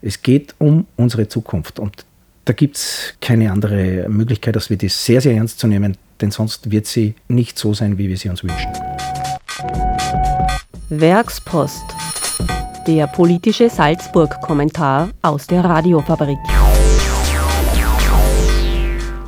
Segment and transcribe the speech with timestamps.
[0.00, 2.04] Es geht um unsere Zukunft und
[2.44, 6.30] da gibt es keine andere Möglichkeit, als wir das sehr, sehr ernst zu nehmen, denn
[6.30, 8.72] sonst wird sie nicht so sein, wie wir sie uns wünschen.
[10.88, 11.84] Werkspost.
[12.86, 16.38] Der politische Salzburg-Kommentar aus der Radiofabrik.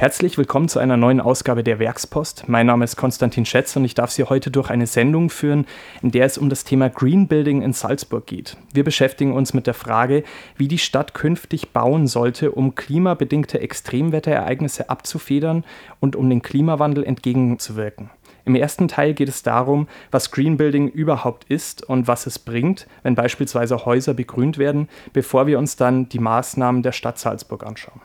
[0.00, 2.48] Herzlich willkommen zu einer neuen Ausgabe der Werkspost.
[2.48, 5.66] Mein Name ist Konstantin Schätz und ich darf Sie heute durch eine Sendung führen,
[6.00, 8.56] in der es um das Thema Green Building in Salzburg geht.
[8.72, 10.24] Wir beschäftigen uns mit der Frage,
[10.56, 15.64] wie die Stadt künftig bauen sollte, um klimabedingte Extremwetterereignisse abzufedern
[16.00, 18.08] und um den Klimawandel entgegenzuwirken.
[18.46, 22.86] Im ersten Teil geht es darum, was Green Building überhaupt ist und was es bringt,
[23.02, 28.00] wenn beispielsweise Häuser begrünt werden, bevor wir uns dann die Maßnahmen der Stadt Salzburg anschauen.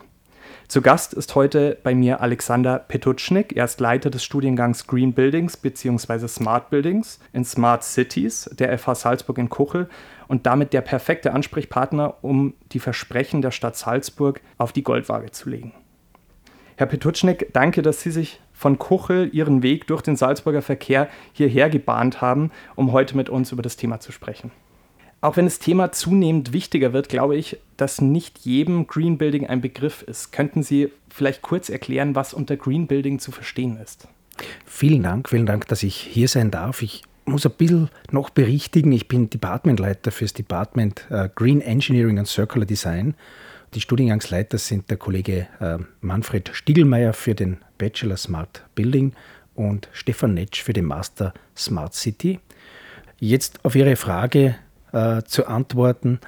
[0.68, 3.56] Zu Gast ist heute bei mir Alexander Petutschnik.
[3.56, 6.26] Er ist Leiter des Studiengangs Green Buildings bzw.
[6.26, 9.88] Smart Buildings in Smart Cities der FH Salzburg in Kuchel
[10.26, 15.48] und damit der perfekte Ansprechpartner, um die Versprechen der Stadt Salzburg auf die Goldwaage zu
[15.48, 15.72] legen.
[16.76, 21.70] Herr Petutschnik, danke, dass Sie sich von Kuchel Ihren Weg durch den Salzburger Verkehr hierher
[21.70, 24.50] gebahnt haben, um heute mit uns über das Thema zu sprechen.
[25.20, 29.60] Auch wenn das Thema zunehmend wichtiger wird, glaube ich, dass nicht jedem Green Building ein
[29.60, 30.30] Begriff ist.
[30.30, 34.08] Könnten Sie vielleicht kurz erklären, was unter Green Building zu verstehen ist?
[34.66, 36.82] Vielen Dank, vielen Dank, dass ich hier sein darf.
[36.82, 38.92] Ich muss ein bisschen noch berichtigen.
[38.92, 43.14] Ich bin Departmentleiter fürs Department äh, Green Engineering and Circular Design.
[43.74, 49.12] Die Studiengangsleiter sind der Kollege äh, Manfred Stiegelmeier für den Bachelor Smart Building
[49.54, 52.38] und Stefan Netsch für den Master Smart City.
[53.18, 54.56] Jetzt auf Ihre Frage,
[54.92, 56.20] äh, zu antworten.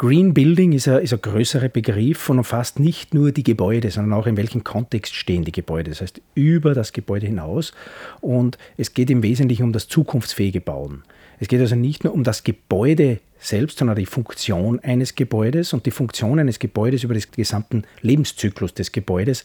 [0.00, 4.18] Green Building ist ein, ist ein größerer Begriff und umfasst nicht nur die Gebäude, sondern
[4.18, 5.90] auch in welchem Kontext stehen die Gebäude.
[5.90, 7.74] Das heißt, über das Gebäude hinaus.
[8.22, 11.02] Und es geht im Wesentlichen um das zukunftsfähige Bauen.
[11.38, 15.84] Es geht also nicht nur um das Gebäude selbst, sondern die Funktion eines Gebäudes und
[15.84, 19.44] die Funktion eines Gebäudes über den gesamten Lebenszyklus des Gebäudes,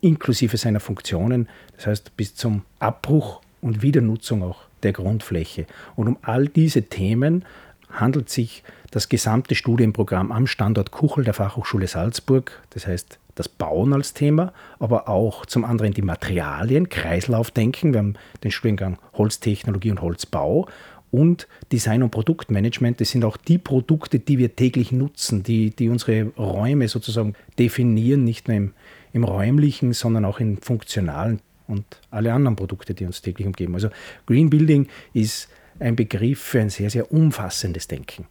[0.00, 5.66] inklusive seiner Funktionen, das heißt bis zum Abbruch und Wiedernutzung auch der Grundfläche.
[5.96, 7.44] Und um all diese Themen
[7.92, 13.92] handelt sich das gesamte Studienprogramm am Standort Kuchel der Fachhochschule Salzburg, das heißt das Bauen
[13.92, 17.92] als Thema, aber auch zum anderen die Materialien, Kreislaufdenken.
[17.92, 18.14] Wir haben
[18.44, 20.68] den Studiengang Holztechnologie und Holzbau
[21.10, 23.00] und Design- und Produktmanagement.
[23.00, 28.24] Das sind auch die Produkte, die wir täglich nutzen, die, die unsere Räume sozusagen definieren,
[28.24, 28.72] nicht nur im,
[29.12, 33.74] im räumlichen, sondern auch im funktionalen und alle anderen Produkte, die uns täglich umgeben.
[33.74, 33.88] Also
[34.26, 35.48] Green Building ist
[35.80, 38.26] ein Begriff für ein sehr, sehr umfassendes Denken.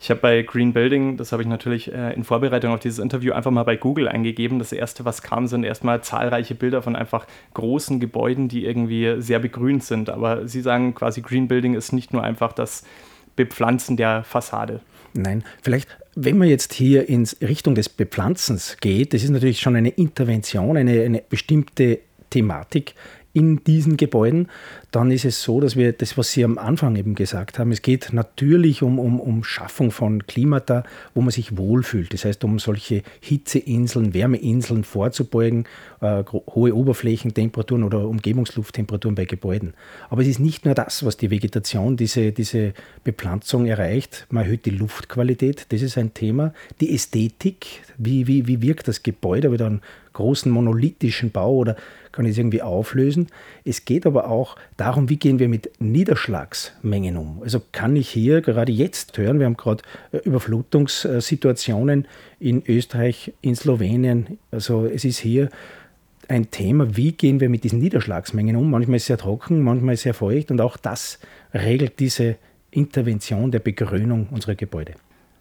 [0.00, 3.32] Ich habe bei Green Building, das habe ich natürlich äh, in Vorbereitung auf dieses Interview
[3.32, 4.58] einfach mal bei Google eingegeben.
[4.58, 9.38] Das erste, was kam, sind erstmal zahlreiche Bilder von einfach großen Gebäuden, die irgendwie sehr
[9.38, 10.10] begrünt sind.
[10.10, 12.84] Aber Sie sagen quasi, Green Building ist nicht nur einfach das
[13.36, 14.80] Bepflanzen der Fassade.
[15.14, 19.76] Nein, vielleicht, wenn man jetzt hier in Richtung des Bepflanzens geht, das ist natürlich schon
[19.76, 22.94] eine Intervention, eine, eine bestimmte Thematik,
[23.38, 24.48] in diesen Gebäuden,
[24.90, 27.82] dann ist es so, dass wir das, was Sie am Anfang eben gesagt haben, es
[27.82, 30.82] geht natürlich um, um, um Schaffung von Klimata,
[31.14, 32.12] wo man sich wohlfühlt.
[32.12, 35.66] Das heißt, um solche Hitzeinseln, Wärmeinseln vorzubeugen,
[36.00, 39.74] äh, hohe Oberflächentemperaturen oder Umgebungslufttemperaturen bei Gebäuden.
[40.10, 42.72] Aber es ist nicht nur das, was die Vegetation, diese, diese
[43.04, 44.26] Bepflanzung erreicht.
[44.30, 46.52] Man erhöht die Luftqualität, das ist ein Thema.
[46.80, 49.82] Die Ästhetik, wie, wie, wie wirkt das Gebäude, wieder einen
[50.18, 51.76] großen monolithischen Bau oder
[52.10, 53.28] kann ich es irgendwie auflösen.
[53.64, 57.40] Es geht aber auch darum, wie gehen wir mit Niederschlagsmengen um.
[57.42, 62.08] Also kann ich hier gerade jetzt hören, wir haben gerade äh, Überflutungssituationen
[62.40, 64.38] in Österreich, in Slowenien.
[64.50, 65.50] Also es ist hier
[66.26, 68.70] ein Thema, wie gehen wir mit diesen Niederschlagsmengen um.
[68.70, 71.20] Manchmal ist es sehr trocken, manchmal ist es sehr feucht und auch das
[71.54, 72.36] regelt diese
[72.72, 74.94] Intervention der Begrünung unserer Gebäude.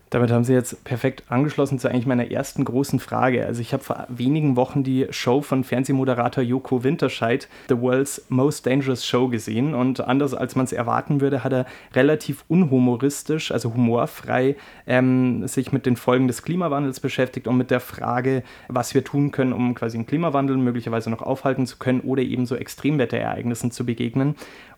[0.09, 3.45] Damit haben Sie jetzt perfekt angeschlossen zu eigentlich meiner ersten großen Frage.
[3.45, 8.66] Also ich habe vor wenigen Wochen die Show von Fernsehmoderator Joko Winterscheid, The World's Most
[8.66, 9.73] Dangerous Show, gesehen.
[9.73, 15.73] Und anders als man es erwarten würde, hat er relativ unhumoristisch, also humorfrei, ähm, sich
[15.73, 19.75] mit den Folgen des Klimawandels beschäftigt und mit der Frage, was wir tun können, um
[19.75, 24.36] quasi den Klimawandel möglicherweise noch aufhalten zu können oder eben so Extremwetterereignissen zu begegnen.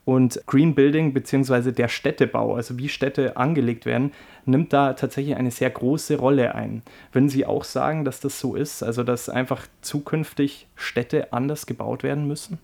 [0.09, 1.71] Und Green Building bzw.
[1.71, 4.11] der Städtebau, also wie Städte angelegt werden,
[4.43, 6.81] nimmt da tatsächlich eine sehr große Rolle ein.
[7.11, 12.01] Würden Sie auch sagen, dass das so ist, also dass einfach zukünftig Städte anders gebaut
[12.01, 12.57] werden müssen?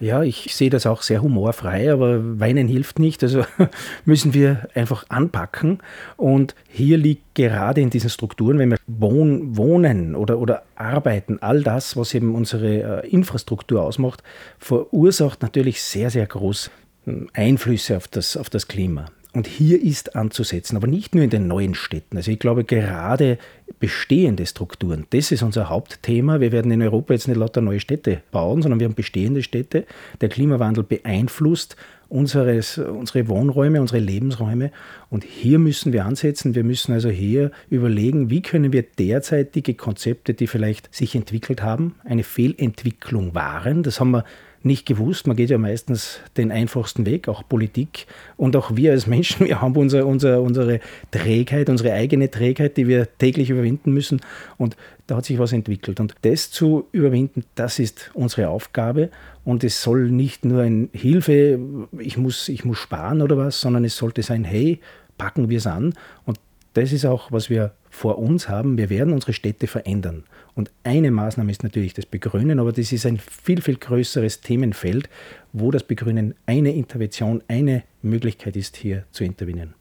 [0.00, 3.22] Ja, ich sehe das auch sehr humorfrei, aber weinen hilft nicht.
[3.22, 3.44] Also
[4.04, 5.80] müssen wir einfach anpacken.
[6.16, 11.96] Und hier liegt gerade in diesen Strukturen, wenn wir wohnen oder, oder arbeiten, all das,
[11.96, 14.22] was eben unsere äh, Infrastruktur ausmacht,
[14.58, 16.70] verursacht natürlich sehr, sehr groß
[17.04, 19.06] hm, Einflüsse auf das, auf das Klima.
[19.34, 22.16] Und hier ist anzusetzen, aber nicht nur in den neuen Städten.
[22.16, 23.38] Also ich glaube, gerade
[23.78, 26.40] bestehende Strukturen, das ist unser Hauptthema.
[26.40, 29.84] Wir werden in Europa jetzt nicht lauter neue Städte bauen, sondern wir haben bestehende Städte.
[30.22, 31.76] Der Klimawandel beeinflusst
[32.08, 34.70] unseres, unsere Wohnräume, unsere Lebensräume.
[35.10, 36.54] Und hier müssen wir ansetzen.
[36.54, 41.96] Wir müssen also hier überlegen, wie können wir derzeitige Konzepte, die vielleicht sich entwickelt haben,
[42.04, 43.82] eine Fehlentwicklung waren.
[43.82, 44.24] Das haben wir
[44.62, 45.26] nicht gewusst.
[45.26, 48.06] Man geht ja meistens den einfachsten Weg, auch Politik.
[48.36, 52.88] Und auch wir als Menschen, wir haben unser, unser, unsere Trägheit, unsere eigene Trägheit, die
[52.88, 54.20] wir täglich überwinden müssen.
[54.56, 54.76] Und
[55.06, 56.00] da hat sich was entwickelt.
[56.00, 59.10] Und das zu überwinden, das ist unsere Aufgabe.
[59.44, 61.58] Und es soll nicht nur ein Hilfe,
[61.98, 64.80] ich muss, ich muss sparen oder was, sondern es sollte sein, hey,
[65.16, 65.94] packen wir es an.
[66.24, 66.38] Und
[66.74, 68.78] das ist auch, was wir vor uns haben.
[68.78, 70.24] Wir werden unsere Städte verändern.
[70.54, 75.08] Und eine Maßnahme ist natürlich das Begrünen, aber das ist ein viel, viel größeres Themenfeld,
[75.52, 79.74] wo das Begrünen eine Intervention, eine Möglichkeit ist, hier zu intervenieren.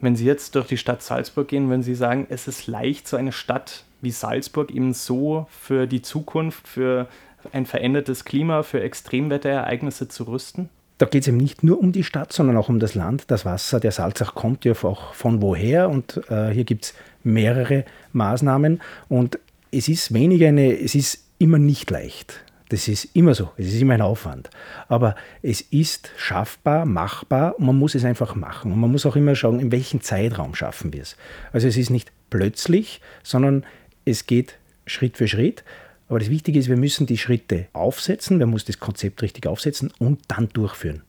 [0.00, 3.16] Wenn Sie jetzt durch die Stadt Salzburg gehen, wenn Sie sagen, es ist leicht, so
[3.16, 7.06] eine Stadt wie Salzburg eben so für die Zukunft, für
[7.52, 10.70] ein verändertes Klima, für Extremwetterereignisse zu rüsten?
[10.98, 13.46] Da geht es eben nicht nur um die Stadt, sondern auch um das Land, das
[13.46, 13.80] Wasser.
[13.80, 19.38] Der Salzach kommt ja auch von woher und äh, hier gibt es mehrere Maßnahmen und
[19.72, 22.44] es ist weniger eine, es ist immer nicht leicht.
[22.70, 24.48] Das ist immer so, es ist immer ein Aufwand.
[24.86, 28.72] Aber es ist schaffbar, machbar und man muss es einfach machen.
[28.72, 31.16] Und man muss auch immer schauen, in welchem Zeitraum schaffen wir es.
[31.52, 33.64] Also es ist nicht plötzlich, sondern
[34.04, 34.56] es geht
[34.86, 35.64] Schritt für Schritt.
[36.08, 39.92] Aber das Wichtige ist, wir müssen die Schritte aufsetzen, wir müssen das Konzept richtig aufsetzen
[39.98, 41.02] und dann durchführen.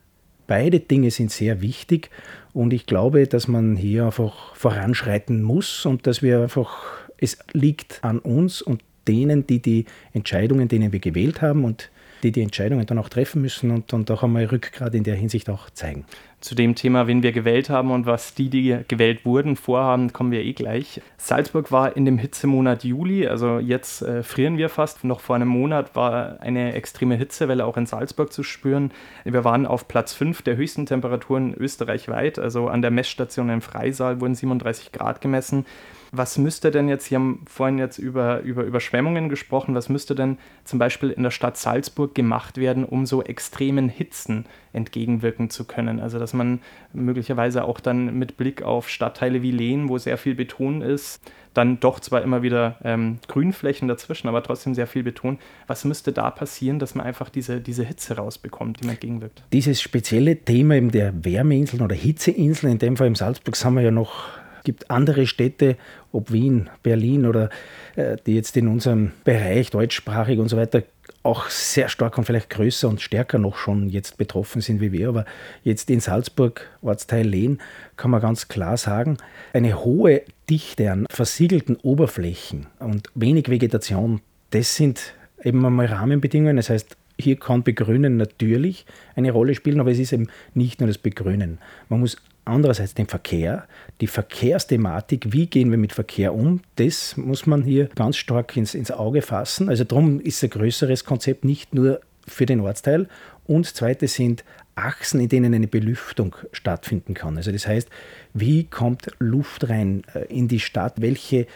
[0.51, 2.09] Beide Dinge sind sehr wichtig
[2.51, 6.83] und ich glaube, dass man hier einfach voranschreiten muss und dass wir einfach
[7.15, 11.89] es liegt an uns und denen, die die Entscheidungen, denen wir gewählt haben und
[12.23, 15.49] die die Entscheidungen dann auch treffen müssen und, und auch einmal Rückgrat in der Hinsicht
[15.49, 16.03] auch zeigen.
[16.41, 20.31] Zu dem Thema, wen wir gewählt haben und was die, die gewählt wurden, vorhaben, kommen
[20.31, 20.99] wir eh gleich.
[21.17, 25.03] Salzburg war in dem Hitzemonat Juli, also jetzt äh, frieren wir fast.
[25.03, 28.91] Noch vor einem Monat war eine extreme Hitzewelle auch in Salzburg zu spüren.
[29.23, 34.19] Wir waren auf Platz 5 der höchsten Temperaturen österreichweit, also an der Messstation im Freisaal
[34.19, 35.65] wurden 37 Grad gemessen.
[36.13, 40.39] Was müsste denn jetzt, Sie haben vorhin jetzt über, über Überschwemmungen gesprochen, was müsste denn
[40.65, 46.01] zum Beispiel in der Stadt Salzburg gemacht werden, um so extremen Hitzen entgegenwirken zu können?
[46.01, 46.59] Also dass man
[46.93, 51.21] möglicherweise auch dann mit Blick auf Stadtteile wie Lehn, wo sehr viel Beton ist,
[51.53, 55.37] dann doch zwar immer wieder ähm, Grünflächen dazwischen, aber trotzdem sehr viel Beton.
[55.67, 59.43] Was müsste da passieren, dass man einfach diese, diese Hitze rausbekommt, die man entgegenwirkt?
[59.51, 63.83] Dieses spezielle Thema eben der Wärmeinseln oder Hitzeinseln, in dem Fall im Salzburg, haben wir
[63.83, 64.29] ja noch
[64.63, 65.75] gibt andere Städte,
[66.11, 67.49] ob Wien, Berlin oder
[67.95, 70.83] äh, die jetzt in unserem Bereich deutschsprachig und so weiter
[71.23, 75.09] auch sehr stark und vielleicht größer und stärker noch schon jetzt betroffen sind wie wir.
[75.09, 75.25] Aber
[75.63, 77.59] jetzt in Salzburg, Ortsteil Lehn,
[77.95, 79.17] kann man ganz klar sagen,
[79.53, 85.13] eine hohe Dichte an versiegelten Oberflächen und wenig Vegetation, das sind
[85.43, 86.57] eben einmal Rahmenbedingungen.
[86.57, 88.85] Das heißt, hier kann Begrünen natürlich
[89.15, 91.59] eine Rolle spielen, aber es ist eben nicht nur das Begrünen.
[91.87, 93.67] Man muss andererseits den Verkehr,
[94.01, 98.73] die Verkehrsthematik, wie gehen wir mit Verkehr um, das muss man hier ganz stark ins,
[98.73, 99.69] ins Auge fassen.
[99.69, 103.07] Also darum ist ein größeres Konzept nicht nur für den Ortsteil.
[103.47, 104.43] Und zweite sind
[104.75, 107.37] Achsen, in denen eine Belüftung stattfinden kann.
[107.37, 107.89] Also das heißt,
[108.33, 111.01] wie kommt Luft rein äh, in die Stadt?
[111.01, 111.47] Welche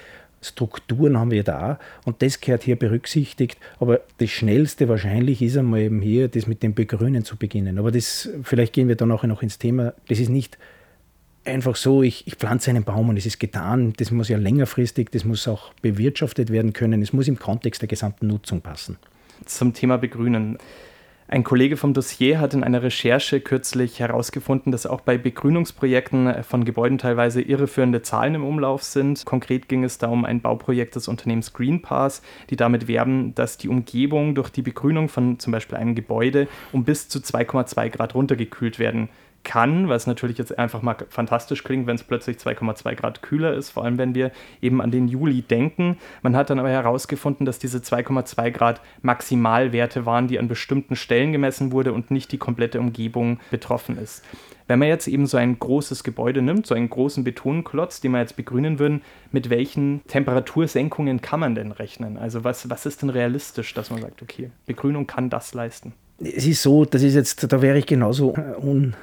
[0.42, 3.58] Strukturen haben wir da und das gehört hier berücksichtigt.
[3.80, 7.80] Aber das Schnellste wahrscheinlich ist einmal eben hier, das mit dem Begrünen zu beginnen.
[7.80, 10.58] Aber das, vielleicht gehen wir dann auch noch ins Thema, das ist nicht
[11.46, 13.94] einfach so, ich, ich pflanze einen Baum und es ist getan.
[13.98, 17.02] Das muss ja längerfristig, das muss auch bewirtschaftet werden können.
[17.02, 18.98] Es muss im Kontext der gesamten Nutzung passen.
[19.46, 20.58] Zum Thema Begrünen.
[21.28, 26.66] Ein Kollege vom Dossier hat in einer Recherche kürzlich herausgefunden, dass auch bei Begrünungsprojekten von
[26.66, 29.26] Gebäuden teilweise irreführende Zahlen im Umlauf sind.
[29.26, 32.22] Konkret ging es da um ein Bauprojekt des Unternehmens Greenpass,
[32.52, 36.84] die damit werben, dass die Umgebung durch die Begrünung von zum Beispiel einem Gebäude um
[36.84, 39.10] bis zu 2,2 Grad runtergekühlt werden
[39.46, 43.70] kann, was natürlich jetzt einfach mal fantastisch klingt, wenn es plötzlich 2,2 Grad kühler ist,
[43.70, 45.98] vor allem wenn wir eben an den Juli denken.
[46.22, 51.32] Man hat dann aber herausgefunden, dass diese 2,2 Grad Maximalwerte waren, die an bestimmten Stellen
[51.32, 54.24] gemessen wurde und nicht die komplette Umgebung betroffen ist.
[54.68, 58.20] Wenn man jetzt eben so ein großes Gebäude nimmt, so einen großen Betonklotz, den wir
[58.20, 62.18] jetzt begrünen würden, mit welchen Temperatursenkungen kann man denn rechnen?
[62.18, 65.94] Also was, was ist denn realistisch, dass man sagt, okay, Begrünung kann das leisten?
[66.18, 68.96] Es ist so, das ist jetzt, da wäre ich genauso un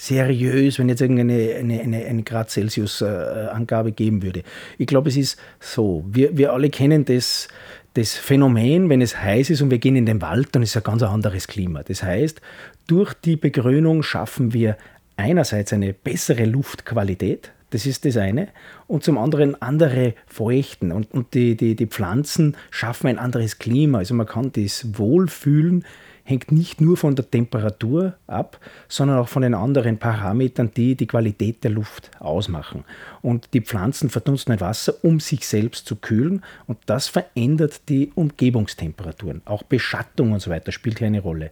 [0.00, 4.42] seriös, wenn jetzt irgendeine eine, eine, eine Grad Celsius-Angabe äh, geben würde.
[4.78, 6.02] Ich glaube, es ist so.
[6.10, 7.48] Wir, wir alle kennen das,
[7.92, 10.76] das Phänomen, wenn es heiß ist und wir gehen in den Wald, dann ist es
[10.78, 11.82] ein ganz anderes Klima.
[11.82, 12.40] Das heißt,
[12.86, 14.78] durch die Begrünung schaffen wir
[15.16, 18.48] einerseits eine bessere Luftqualität, das ist das eine.
[18.86, 20.92] Und zum anderen andere Feuchten.
[20.92, 23.98] Und, und die, die, die Pflanzen schaffen ein anderes Klima.
[23.98, 25.84] Also man kann das Wohlfühlen
[26.24, 28.58] hängt nicht nur von der Temperatur ab,
[28.88, 32.84] sondern auch von den anderen Parametern, die die Qualität der Luft ausmachen.
[33.22, 38.12] Und die Pflanzen verdunsten ein Wasser, um sich selbst zu kühlen und das verändert die
[38.14, 39.42] Umgebungstemperaturen.
[39.44, 41.50] Auch Beschattung und so weiter spielt hier eine Rolle.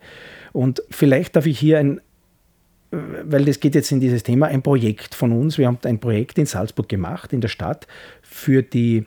[0.53, 2.01] Und vielleicht darf ich hier ein,
[2.91, 5.59] weil das geht jetzt in dieses Thema, ein Projekt von uns.
[5.59, 7.87] Wir haben ein Projekt in Salzburg gemacht, in der Stadt,
[8.23, 9.07] für die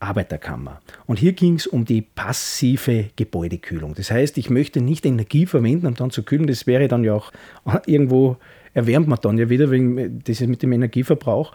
[0.00, 0.80] Arbeiterkammer.
[1.06, 3.94] Und hier ging es um die passive Gebäudekühlung.
[3.94, 6.46] Das heißt, ich möchte nicht Energie verwenden, um dann zu kühlen.
[6.46, 7.32] Das wäre dann ja auch
[7.86, 8.36] irgendwo,
[8.74, 11.52] erwärmt man dann ja wieder wegen das mit dem Energieverbrauch.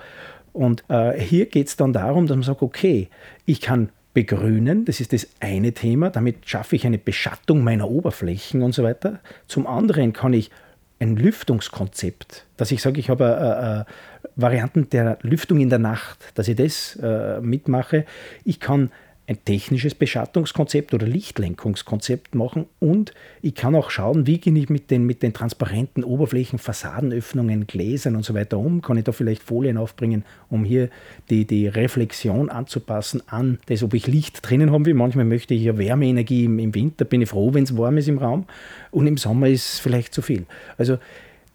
[0.54, 3.10] Und äh, hier geht es dann darum, dass man sagt, okay,
[3.46, 8.64] ich kann begrünen, das ist das eine Thema, damit schaffe ich eine Beschattung meiner Oberflächen
[8.64, 9.20] und so weiter.
[9.48, 10.52] Zum anderen kann ich
[11.00, 16.20] ein Lüftungskonzept, dass ich sage, ich habe äh, äh, Varianten der Lüftung in der Nacht,
[16.36, 18.06] dass ich das äh, mitmache.
[18.44, 18.92] Ich kann
[19.28, 24.92] ein technisches Beschattungskonzept oder Lichtlenkungskonzept machen und ich kann auch schauen, wie gehe ich mit
[24.92, 28.82] den, mit den transparenten Oberflächen, Fassadenöffnungen, Gläsern und so weiter um.
[28.82, 30.90] Kann ich da vielleicht Folien aufbringen, um hier
[31.30, 34.94] die, die Reflexion anzupassen an das, ob ich Licht drinnen haben will.
[34.94, 38.08] Manchmal möchte ich ja Wärmeenergie im, im Winter, bin ich froh, wenn es warm ist
[38.08, 38.46] im Raum
[38.92, 40.46] und im Sommer ist es vielleicht zu viel.
[40.78, 41.00] Also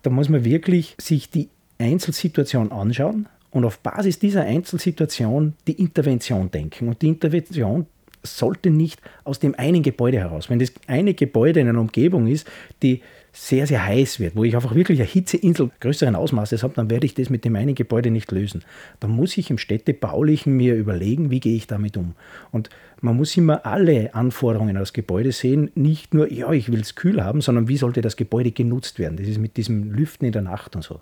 [0.03, 1.49] da muss man wirklich sich die
[1.79, 6.88] Einzelsituation anschauen, und auf Basis dieser Einzelsituation die Intervention denken.
[6.88, 7.87] Und die Intervention
[8.23, 10.50] sollte nicht aus dem einen Gebäude heraus.
[10.50, 12.47] Wenn das eine Gebäude in einer Umgebung ist,
[12.83, 13.00] die
[13.33, 17.07] sehr, sehr heiß wird, wo ich einfach wirklich eine Hitzeinsel größeren Ausmaßes habe, dann werde
[17.07, 18.64] ich das mit dem einen Gebäude nicht lösen.
[18.99, 22.14] Dann muss ich im Städtebaulichen mir überlegen, wie gehe ich damit um.
[22.50, 26.97] Und man muss immer alle Anforderungen aus Gebäude sehen, nicht nur, ja, ich will es
[26.97, 29.16] kühl haben, sondern wie sollte das Gebäude genutzt werden.
[29.16, 31.00] Das ist mit diesem Lüften in der Nacht und so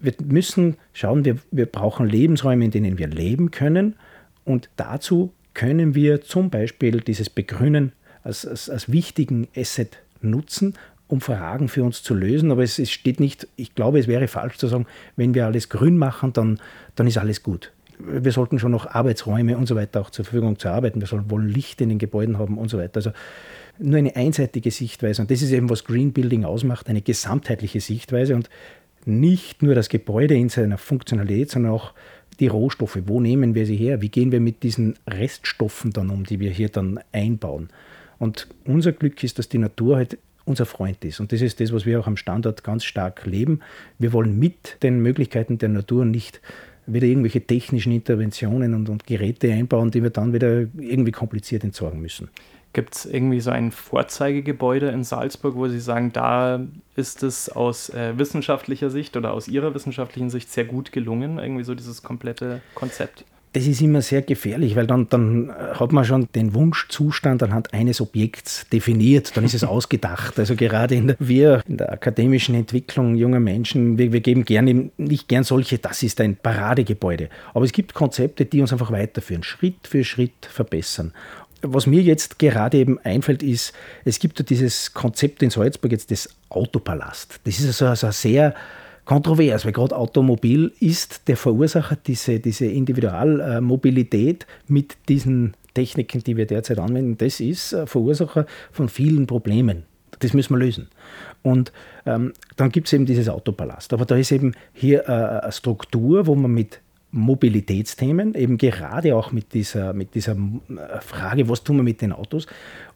[0.00, 3.96] wir müssen schauen, wir, wir brauchen Lebensräume, in denen wir leben können.
[4.44, 10.74] Und dazu können wir zum Beispiel dieses Begrünen als, als, als wichtigen Asset nutzen,
[11.08, 12.50] um Fragen für uns zu lösen.
[12.50, 14.86] Aber es, es, steht nicht, ich glaube, es wäre falsch zu sagen,
[15.16, 16.60] wenn wir alles grün machen, dann,
[16.94, 17.72] dann ist alles gut.
[17.98, 21.00] Wir sollten schon noch Arbeitsräume und so weiter auch zur Verfügung zu arbeiten.
[21.00, 22.98] Wir sollen wollen Licht in den Gebäuden haben und so weiter.
[22.98, 23.10] Also
[23.80, 25.22] nur eine einseitige Sichtweise.
[25.22, 28.36] Und das ist eben, was Green Building ausmacht, eine gesamtheitliche Sichtweise.
[28.36, 28.48] Und
[29.08, 31.94] nicht nur das Gebäude in seiner Funktionalität, sondern auch
[32.40, 32.98] die Rohstoffe.
[33.06, 34.00] Wo nehmen wir sie her?
[34.00, 37.68] Wie gehen wir mit diesen Reststoffen dann um, die wir hier dann einbauen?
[38.18, 41.20] Und unser Glück ist, dass die Natur halt unser Freund ist.
[41.20, 43.60] Und das ist das, was wir auch am Standort ganz stark leben.
[43.98, 46.40] Wir wollen mit den Möglichkeiten der Natur nicht
[46.86, 52.00] wieder irgendwelche technischen Interventionen und, und Geräte einbauen, die wir dann wieder irgendwie kompliziert entsorgen
[52.00, 52.30] müssen.
[52.72, 56.60] Gibt es irgendwie so ein Vorzeigegebäude in Salzburg, wo Sie sagen, da
[56.96, 61.64] ist es aus äh, wissenschaftlicher Sicht oder aus Ihrer wissenschaftlichen Sicht sehr gut gelungen, irgendwie
[61.64, 63.24] so dieses komplette Konzept?
[63.54, 68.00] Das ist immer sehr gefährlich, weil dann, dann hat man schon den Wunschzustand anhand eines
[68.00, 70.38] Objekts definiert, dann ist es ausgedacht.
[70.38, 74.90] Also gerade in der, wir in der akademischen Entwicklung junger Menschen, wir, wir geben gerne
[74.98, 77.30] nicht gern solche, das ist ein Paradegebäude.
[77.54, 81.14] Aber es gibt Konzepte, die uns einfach weiterführen, Schritt für Schritt verbessern
[81.62, 83.72] was mir jetzt gerade eben einfällt, ist,
[84.04, 87.40] es gibt ja dieses Konzept in Salzburg jetzt des Autopalast.
[87.44, 88.54] Das ist also, also sehr
[89.04, 96.46] kontrovers, weil gerade Automobil ist der Verursacher diese, diese Individualmobilität mit diesen Techniken, die wir
[96.46, 97.16] derzeit anwenden.
[97.16, 99.84] Das ist Verursacher von vielen Problemen.
[100.20, 100.88] Das müssen wir lösen.
[101.42, 101.72] Und
[102.04, 103.92] ähm, dann gibt es eben dieses Autopalast.
[103.92, 109.32] Aber da ist eben hier äh, eine Struktur, wo man mit Mobilitätsthemen, eben gerade auch
[109.32, 112.46] mit dieser, mit dieser äh, Frage, was tun wir mit den Autos.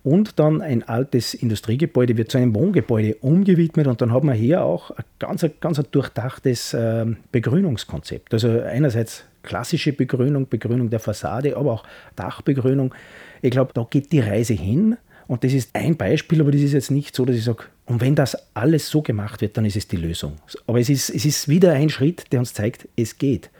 [0.03, 4.65] Und dann ein altes Industriegebäude wird zu einem Wohngebäude umgewidmet und dann haben wir hier
[4.65, 8.35] auch ein ganz, ganz ein durchdachtes ähm, Begrünungskonzept.
[8.35, 12.95] Also einerseits klassische Begrünung, Begrünung der Fassade, aber auch Dachbegrünung.
[13.41, 14.97] Ich glaube, da geht die Reise hin.
[15.27, 18.01] Und das ist ein Beispiel, aber das ist jetzt nicht so, dass ich sage, und
[18.01, 20.35] wenn das alles so gemacht wird, dann ist es die Lösung.
[20.67, 23.51] Aber es ist, es ist wieder ein Schritt, der uns zeigt, es geht.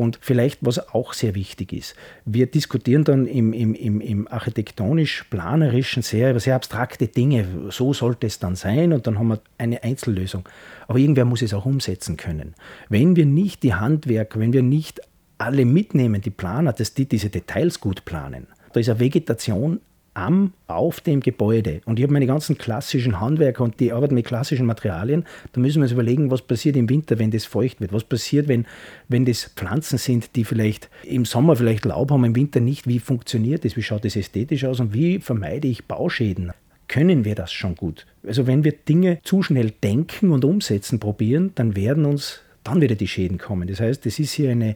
[0.00, 6.02] Und vielleicht, was auch sehr wichtig ist, wir diskutieren dann im, im, im, im architektonisch-planerischen
[6.02, 7.44] sehr sehr abstrakte Dinge.
[7.68, 10.48] So sollte es dann sein und dann haben wir eine Einzellösung.
[10.88, 12.54] Aber irgendwer muss es auch umsetzen können.
[12.88, 15.02] Wenn wir nicht die Handwerker, wenn wir nicht
[15.36, 19.80] alle mitnehmen, die Planer, dass die diese Details gut planen, da ist eine Vegetation
[20.14, 21.80] am, auf dem Gebäude.
[21.84, 25.24] Und ich habe meine ganzen klassischen Handwerker und die arbeiten mit klassischen Materialien.
[25.52, 27.92] Da müssen wir uns überlegen, was passiert im Winter, wenn das feucht wird.
[27.92, 28.66] Was passiert, wenn,
[29.08, 32.86] wenn das Pflanzen sind, die vielleicht im Sommer vielleicht Laub haben, im Winter nicht.
[32.86, 33.76] Wie funktioniert das?
[33.76, 34.80] Wie schaut das ästhetisch aus?
[34.80, 36.52] Und wie vermeide ich Bauschäden?
[36.90, 38.04] können wir das schon gut.
[38.26, 42.96] Also wenn wir Dinge zu schnell denken und umsetzen probieren, dann werden uns dann wieder
[42.96, 43.68] die Schäden kommen.
[43.68, 44.74] Das heißt, es ist hier eine,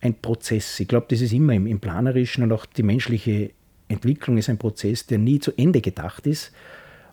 [0.00, 0.78] ein Prozess.
[0.78, 3.50] Ich glaube, das ist immer im, im Planerischen und auch die menschliche
[3.88, 6.52] Entwicklung ist ein Prozess, der nie zu Ende gedacht ist,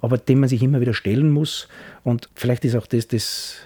[0.02, 1.68] aber dem man sich immer wieder stellen muss.
[2.04, 3.58] Und vielleicht ist auch das, das,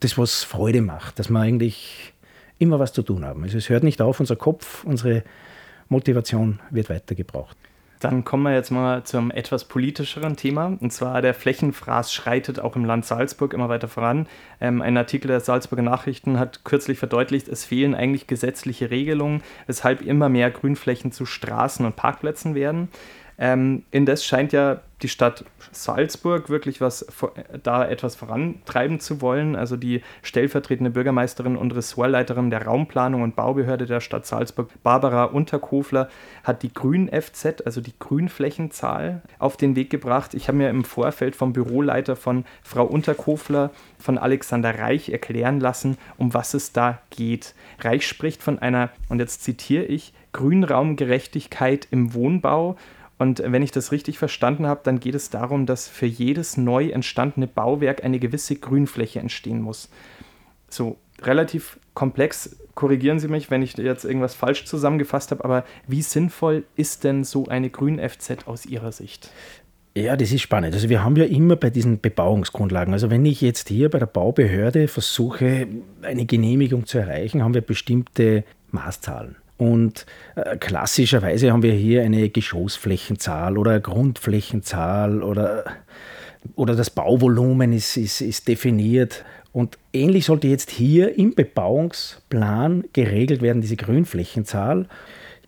[0.00, 2.12] das was Freude macht, dass wir eigentlich
[2.58, 3.42] immer was zu tun haben.
[3.42, 5.24] Also es hört nicht auf, unser Kopf, unsere
[5.88, 7.56] Motivation wird weiter gebraucht.
[8.02, 10.76] Dann kommen wir jetzt mal zum etwas politischeren Thema.
[10.80, 14.26] Und zwar der Flächenfraß schreitet auch im Land Salzburg immer weiter voran.
[14.60, 20.02] Ähm, ein Artikel der Salzburger Nachrichten hat kürzlich verdeutlicht, es fehlen eigentlich gesetzliche Regelungen, weshalb
[20.02, 22.88] immer mehr Grünflächen zu Straßen und Parkplätzen werden.
[23.38, 27.06] Ähm, indes scheint ja die Stadt Salzburg wirklich was
[27.62, 29.56] da etwas vorantreiben zu wollen.
[29.56, 36.08] Also die stellvertretende Bürgermeisterin und Ressortleiterin der Raumplanung und Baubehörde der Stadt Salzburg, Barbara Unterkofler,
[36.44, 40.34] hat die Grün-FZ, also die Grünflächenzahl, auf den Weg gebracht.
[40.34, 45.98] Ich habe mir im Vorfeld vom Büroleiter von Frau Unterkofler von Alexander Reich erklären lassen,
[46.16, 47.54] um was es da geht.
[47.80, 52.76] Reich spricht von einer, und jetzt zitiere ich, Grünraumgerechtigkeit im Wohnbau
[53.22, 56.88] und wenn ich das richtig verstanden habe, dann geht es darum, dass für jedes neu
[56.88, 59.88] entstandene Bauwerk eine gewisse Grünfläche entstehen muss.
[60.68, 66.02] So relativ komplex, korrigieren Sie mich, wenn ich jetzt irgendwas falsch zusammengefasst habe, aber wie
[66.02, 69.30] sinnvoll ist denn so eine Grün-FZ aus Ihrer Sicht?
[69.94, 70.74] Ja, das ist spannend.
[70.74, 74.06] Also wir haben ja immer bei diesen Bebauungsgrundlagen, also wenn ich jetzt hier bei der
[74.06, 75.68] Baubehörde versuche,
[76.02, 79.36] eine Genehmigung zu erreichen, haben wir bestimmte Maßzahlen.
[79.62, 85.62] Und äh, klassischerweise haben wir hier eine Geschossflächenzahl oder eine Grundflächenzahl oder,
[86.56, 89.24] oder das Bauvolumen ist, ist, ist definiert.
[89.52, 94.88] Und ähnlich sollte jetzt hier im Bebauungsplan geregelt werden, diese Grünflächenzahl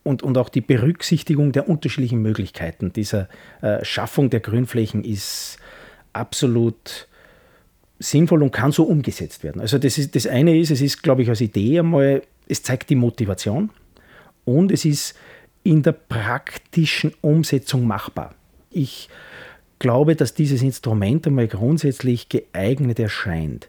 [0.05, 3.29] und, und auch die Berücksichtigung der unterschiedlichen Möglichkeiten dieser
[3.63, 5.57] äh, Schaffung der Grünflächen ist
[6.13, 7.09] absolut
[7.99, 9.61] sinnvoll und kann so umgesetzt werden.
[9.61, 12.91] Also das, ist, das eine ist, es ist, glaube ich, als Idee einmal, es zeigt
[12.91, 13.71] die Motivation
[14.45, 15.15] und es ist
[15.63, 18.35] in der praktischen Umsetzung machbar.
[18.71, 19.09] Ich
[19.79, 23.69] glaube, dass dieses Instrument einmal grundsätzlich geeignet erscheint.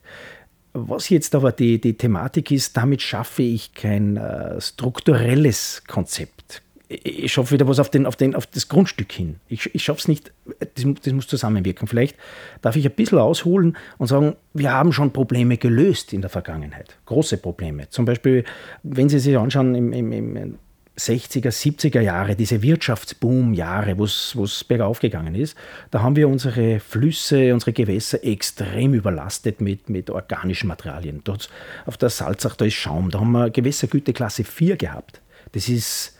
[0.73, 6.61] Was jetzt aber die, die Thematik ist, damit schaffe ich kein äh, strukturelles Konzept.
[6.87, 9.37] Ich schaffe wieder was auf, den, auf, den, auf das Grundstück hin.
[9.47, 11.87] Ich, ich schaffe es nicht, das, das, muss zusammenwirken.
[11.87, 12.15] Vielleicht
[12.61, 16.97] darf ich ein bisschen ausholen und sagen, wir haben schon Probleme gelöst in der Vergangenheit.
[17.05, 17.89] Große Probleme.
[17.89, 18.43] Zum Beispiel,
[18.83, 20.59] wenn Sie sich anschauen, im, im, im
[20.97, 25.57] 60er, 70er Jahre, diese Wirtschaftsboom-Jahre, wo es bergauf gegangen ist,
[25.91, 31.21] da haben wir unsere Flüsse, unsere Gewässer extrem überlastet mit, mit organischen Materialien.
[31.23, 31.49] Dort
[31.85, 35.21] auf der Salzach, da ist Schaum, da haben wir Gewässergüteklasse 4 gehabt.
[35.51, 36.14] Das ist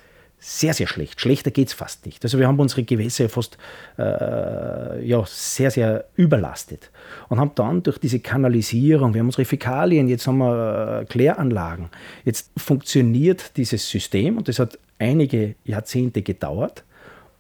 [0.48, 1.20] sehr, sehr schlecht.
[1.20, 2.24] Schlechter geht es fast nicht.
[2.24, 3.58] Also wir haben unsere Gewässer fast
[3.98, 6.92] äh, ja, sehr, sehr überlastet
[7.30, 11.90] und haben dann durch diese Kanalisierung, wir haben unsere Fäkalien, jetzt haben wir äh, Kläranlagen.
[12.26, 16.84] Jetzt funktioniert dieses System und das hat einige Jahrzehnte gedauert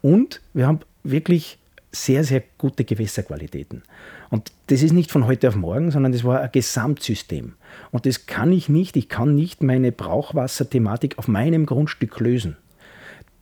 [0.01, 1.59] und wir haben wirklich
[1.91, 3.83] sehr, sehr gute Gewässerqualitäten.
[4.31, 7.53] Und das ist nicht von heute auf morgen, sondern das war ein Gesamtsystem.
[7.91, 12.57] Und das kann ich nicht, ich kann nicht meine Brauchwasserthematik auf meinem Grundstück lösen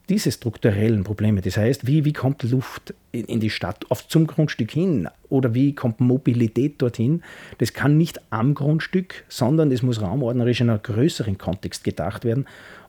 [0.08, 4.26] diese strukturellen Probleme, das heißt, wie, wie kommt Luft in, in die Stadt auf, zum
[4.26, 7.22] Grundstück hin oder wie kommt Mobilität dorthin,
[7.58, 12.46] das kann nicht am Grundstück, sondern das muss raumordnerisch in einem größeren Kontext gedacht werden.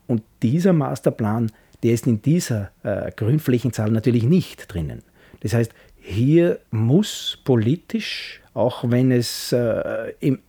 [0.07, 1.51] Und dieser Masterplan,
[1.83, 5.01] der ist in dieser äh, Grünflächenzahl natürlich nicht drinnen.
[5.39, 10.39] Das heißt, hier muss politisch, auch wenn es äh, im,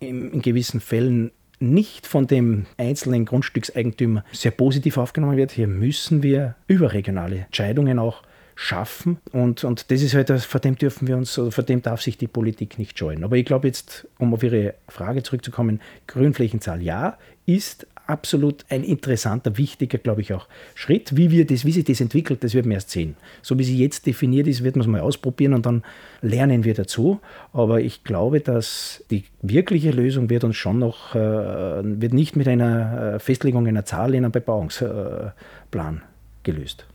[0.00, 5.52] im, in gewissen Fällen nicht von dem einzelnen Grundstückseigentümer sehr positiv aufgenommen wird.
[5.52, 8.22] Hier müssen wir überregionale Entscheidungen auch
[8.54, 9.18] schaffen.
[9.32, 12.26] Und, und das ist halt, vor dem dürfen wir uns, vor dem darf sich die
[12.26, 13.22] Politik nicht scheuen.
[13.22, 19.56] Aber ich glaube jetzt, um auf Ihre Frage zurückzukommen, Grünflächenzahl ja, ist absolut ein interessanter,
[19.58, 21.16] wichtiger, glaube ich, auch Schritt.
[21.16, 23.16] Wie, wir das, wie sich das entwickelt, das wird man erst sehen.
[23.42, 25.82] So wie sie jetzt definiert ist, wird man es mal ausprobieren und dann
[26.22, 27.20] lernen wir dazu.
[27.52, 32.48] Aber ich glaube, dass die wirkliche Lösung wird uns schon noch, äh, wird nicht mit
[32.48, 36.02] einer äh, Festlegung einer Zahl in einem Bebauungsplan
[36.42, 36.86] gelöst.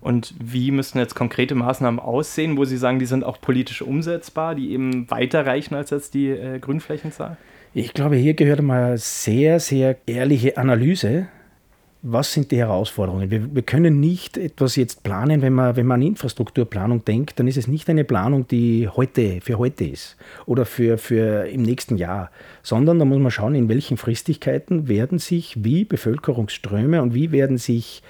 [0.00, 4.54] Und wie müssen jetzt konkrete Maßnahmen aussehen, wo Sie sagen, die sind auch politisch umsetzbar,
[4.54, 7.36] die eben weiter reichen als jetzt die äh, Grünflächenzahl?
[7.74, 11.28] Ich glaube, hier gehört eine sehr, sehr ehrliche Analyse.
[12.00, 13.30] Was sind die Herausforderungen?
[13.30, 17.48] Wir, wir, können nicht etwas jetzt planen, wenn man, wenn man an Infrastrukturplanung denkt, dann
[17.48, 21.96] ist es nicht eine Planung, die heute für heute ist oder für, für im nächsten
[21.96, 22.30] Jahr,
[22.62, 27.58] sondern da muss man schauen, in welchen Fristigkeiten werden sich wie Bevölkerungsströme und wie werden
[27.58, 28.02] sich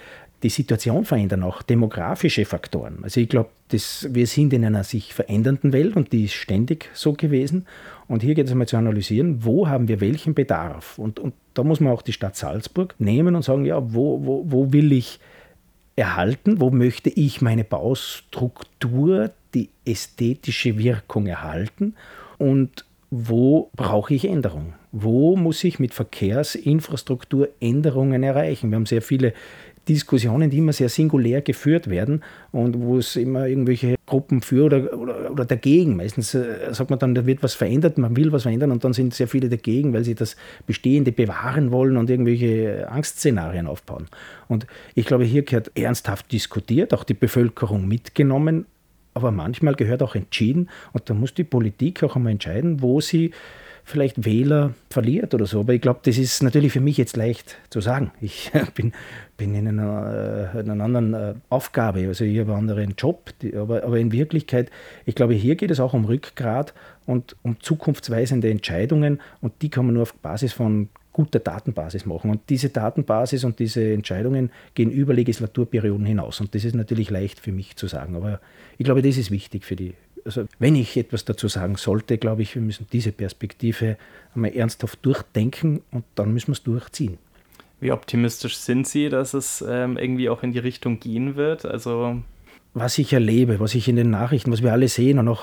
[0.42, 2.98] die Situation verändern, auch demografische Faktoren.
[3.02, 7.12] Also ich glaube, wir sind in einer sich verändernden Welt und die ist ständig so
[7.12, 7.66] gewesen.
[8.08, 10.98] Und hier geht es einmal zu analysieren, wo haben wir welchen Bedarf.
[10.98, 14.44] Und, und da muss man auch die Stadt Salzburg nehmen und sagen, ja, wo, wo,
[14.48, 15.20] wo will ich
[15.94, 21.94] erhalten, wo möchte ich meine Baustruktur, die ästhetische Wirkung erhalten
[22.38, 24.74] und wo brauche ich Änderungen?
[24.92, 28.70] Wo muss ich mit Verkehrsinfrastruktur Änderungen erreichen?
[28.70, 29.32] Wir haben sehr viele
[29.88, 32.22] Diskussionen, die immer sehr singulär geführt werden
[32.52, 35.96] und wo es immer irgendwelche Gruppen für oder, oder, oder dagegen.
[35.96, 38.92] Meistens äh, sagt man dann, da wird was verändert, man will was verändern und dann
[38.92, 44.06] sind sehr viele dagegen, weil sie das Bestehende bewahren wollen und irgendwelche Angstszenarien aufbauen.
[44.48, 48.66] Und ich glaube, hier gehört ernsthaft diskutiert, auch die Bevölkerung mitgenommen,
[49.14, 53.32] aber manchmal gehört auch entschieden und da muss die Politik auch einmal entscheiden, wo sie
[53.88, 55.60] vielleicht Wähler verliert oder so.
[55.60, 58.12] Aber ich glaube, das ist natürlich für mich jetzt leicht zu sagen.
[58.20, 58.92] Ich bin,
[59.36, 63.32] bin in, einer, äh, in einer anderen äh, Aufgabe, also ich habe einen anderen Job,
[63.56, 64.70] aber, aber in Wirklichkeit,
[65.06, 66.74] ich glaube, hier geht es auch um Rückgrat
[67.06, 72.30] und um zukunftsweisende Entscheidungen und die kann man nur auf Basis von guter Datenbasis machen.
[72.30, 76.40] Und diese Datenbasis und diese Entscheidungen gehen über Legislaturperioden hinaus.
[76.40, 78.14] Und das ist natürlich leicht für mich zu sagen.
[78.14, 78.40] Aber
[78.76, 82.42] ich glaube, das ist wichtig für die also wenn ich etwas dazu sagen sollte, glaube
[82.42, 83.96] ich, wir müssen diese Perspektive
[84.34, 87.18] einmal ernsthaft durchdenken und dann müssen wir es durchziehen.
[87.80, 91.64] Wie optimistisch sind Sie, dass es ähm, irgendwie auch in die Richtung gehen wird?
[91.64, 92.22] Also
[92.74, 95.42] was ich erlebe, was ich in den Nachrichten, was wir alle sehen und auch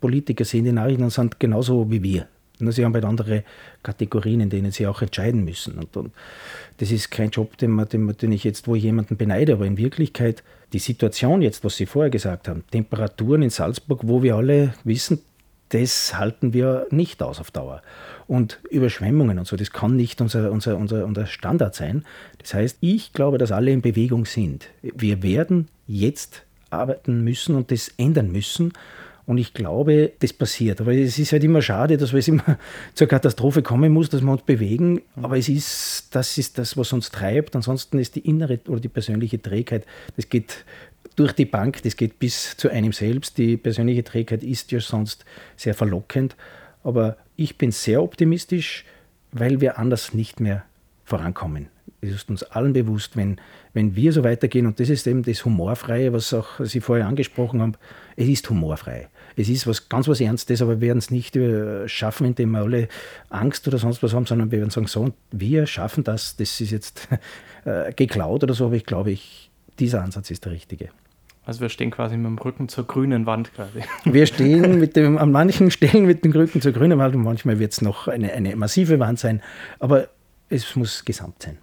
[0.00, 2.28] Politiker sehen, die Nachrichten sind genauso wie wir.
[2.60, 3.44] Nur sie haben halt andere
[3.82, 5.78] Kategorien, in denen sie auch entscheiden müssen.
[5.78, 6.12] Und, und
[6.78, 9.78] das ist kein Job, den, man, den, den ich jetzt, wo jemanden beneide, aber in
[9.78, 10.42] Wirklichkeit
[10.72, 15.20] die Situation jetzt, was Sie vorher gesagt haben, Temperaturen in Salzburg, wo wir alle wissen,
[15.70, 17.82] das halten wir nicht aus auf Dauer.
[18.26, 22.04] Und Überschwemmungen und so, das kann nicht unser, unser, unser, unser Standard sein.
[22.38, 24.68] Das heißt, ich glaube, dass alle in Bewegung sind.
[24.82, 28.72] Wir werden jetzt arbeiten müssen und das ändern müssen.
[29.30, 30.80] Und ich glaube, das passiert.
[30.80, 32.58] Aber es ist halt immer schade, dass es immer
[32.94, 35.02] zur Katastrophe kommen muss, dass wir uns bewegen.
[35.22, 37.54] Aber es ist, das ist das, was uns treibt.
[37.54, 40.64] Ansonsten ist die innere oder die persönliche Trägheit, das geht
[41.14, 43.38] durch die Bank, das geht bis zu einem selbst.
[43.38, 45.24] Die persönliche Trägheit ist ja sonst
[45.56, 46.34] sehr verlockend.
[46.82, 48.84] Aber ich bin sehr optimistisch,
[49.30, 50.64] weil wir anders nicht mehr
[51.04, 51.68] vorankommen.
[52.00, 53.40] Es ist uns allen bewusst, wenn,
[53.74, 57.62] wenn wir so weitergehen, und das ist eben das Humorfreie, was auch Sie vorher angesprochen
[57.62, 57.74] haben,
[58.16, 61.88] es ist humorfrei es ist was ganz was Ernstes, aber wir werden es nicht äh,
[61.88, 62.88] schaffen, indem wir alle
[63.28, 66.70] Angst oder sonst was haben, sondern wir werden sagen, so, wir schaffen das, das ist
[66.70, 67.08] jetzt
[67.64, 70.90] äh, geklaut oder so, aber ich glaube, ich, dieser Ansatz ist der richtige.
[71.44, 73.80] Also wir stehen quasi mit dem Rücken zur grünen Wand quasi.
[74.04, 77.58] Wir stehen mit dem, an manchen Stellen mit dem Rücken zur grünen Wand und manchmal
[77.58, 79.42] wird es noch eine, eine massive Wand sein,
[79.78, 80.08] aber
[80.48, 81.58] es muss gesamt sein.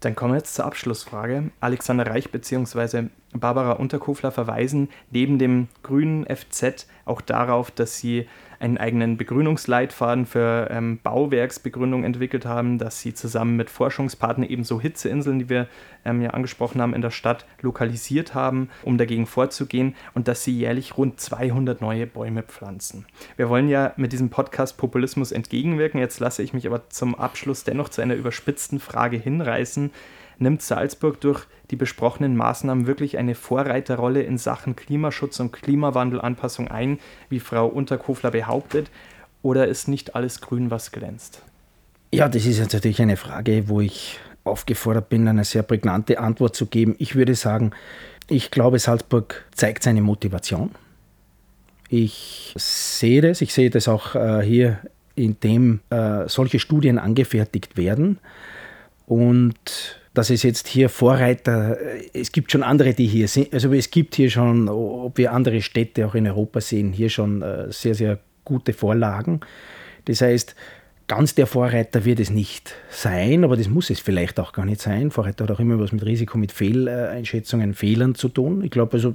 [0.00, 1.50] Dann kommen wir jetzt zur Abschlussfrage.
[1.60, 3.08] Alexander Reich bzw.
[3.32, 8.26] Barbara Unterkofler verweisen neben dem grünen FZ auch darauf, dass sie
[8.62, 15.40] einen eigenen Begrünungsleitfaden für ähm, Bauwerksbegründung entwickelt haben, dass sie zusammen mit Forschungspartnern ebenso Hitzeinseln,
[15.40, 15.66] die wir
[16.04, 20.56] ähm, ja angesprochen haben, in der Stadt lokalisiert haben, um dagegen vorzugehen und dass sie
[20.56, 23.04] jährlich rund 200 neue Bäume pflanzen.
[23.36, 25.98] Wir wollen ja mit diesem Podcast Populismus entgegenwirken.
[25.98, 29.90] Jetzt lasse ich mich aber zum Abschluss dennoch zu einer überspitzten Frage hinreißen
[30.42, 36.98] nimmt Salzburg durch die besprochenen Maßnahmen wirklich eine Vorreiterrolle in Sachen Klimaschutz und Klimawandelanpassung ein,
[37.30, 38.90] wie Frau Unterkofler behauptet,
[39.42, 41.42] oder ist nicht alles grün, was glänzt?
[42.12, 46.54] Ja, das ist jetzt natürlich eine Frage, wo ich aufgefordert bin, eine sehr prägnante Antwort
[46.54, 46.94] zu geben.
[46.98, 47.72] Ich würde sagen,
[48.28, 50.70] ich glaube, Salzburg zeigt seine Motivation.
[51.88, 54.78] Ich sehe das, ich sehe das auch äh, hier,
[55.14, 58.18] indem äh, solche Studien angefertigt werden.
[59.06, 61.76] Und dass es jetzt hier Vorreiter,
[62.12, 65.62] es gibt schon andere, die hier sind, also es gibt hier schon, ob wir andere
[65.62, 69.40] Städte auch in Europa sehen, hier schon äh, sehr, sehr gute Vorlagen.
[70.04, 70.54] Das heißt,
[71.06, 74.80] ganz der Vorreiter wird es nicht sein, aber das muss es vielleicht auch gar nicht
[74.80, 75.10] sein.
[75.10, 78.62] Vorreiter hat auch immer was mit Risiko, mit Fehleinschätzungen, Fehlern zu tun.
[78.64, 79.14] Ich glaube also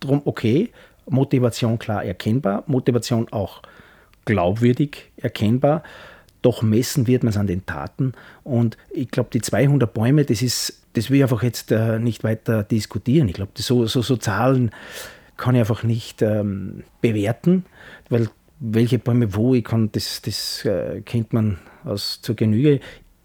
[0.00, 0.70] darum, okay,
[1.08, 3.62] Motivation klar erkennbar, Motivation auch
[4.24, 5.82] glaubwürdig erkennbar.
[6.42, 8.12] Doch messen wird man es an den Taten.
[8.44, 12.24] Und ich glaube, die 200 Bäume, das ist, das will ich einfach jetzt äh, nicht
[12.24, 13.28] weiter diskutieren.
[13.28, 14.70] Ich glaube, so, so, so Zahlen
[15.36, 17.64] kann ich einfach nicht ähm, bewerten,
[18.08, 18.28] weil
[18.60, 22.80] welche Bäume wo, ich kann, das, das äh, kennt man aus zur Genüge.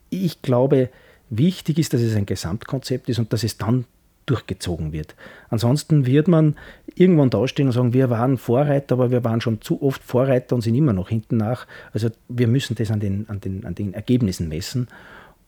[0.10, 0.90] Ich glaube,
[1.30, 3.86] wichtig ist, dass es ein Gesamtkonzept ist und dass es dann
[4.28, 5.16] durchgezogen wird.
[5.50, 6.56] Ansonsten wird man
[6.94, 10.62] irgendwann dastehen und sagen, wir waren Vorreiter, aber wir waren schon zu oft Vorreiter und
[10.62, 11.66] sind immer noch hinten nach.
[11.94, 14.88] Also wir müssen das an den, an den, an den Ergebnissen messen.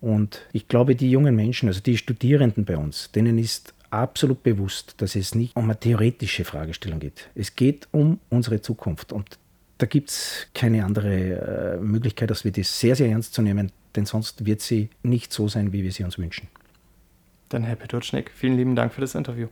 [0.02, 4.96] Und ich glaube, die jungen Menschen, also die Studierenden bei uns, denen ist absolut bewusst,
[4.98, 7.30] dass es nicht um eine theoretische Fragestellung geht.
[7.36, 9.12] Es geht um unsere Zukunft.
[9.12, 9.38] Und
[9.78, 13.72] da gibt es keine andere äh, Möglichkeit, als wir das sehr, sehr ernst zu nehmen,
[13.96, 16.48] denn sonst wird sie nicht so sein, wie wir sie uns wünschen.
[17.50, 19.48] Dann Herr Petutschnik, vielen lieben Dank für das Interview.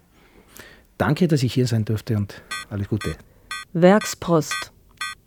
[0.98, 3.16] Danke, dass ich hier sein durfte und alles Gute.
[3.74, 4.72] Werkspost,